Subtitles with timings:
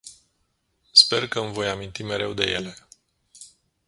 [0.93, 2.87] Sper că îmi voi aminti mereu de ele.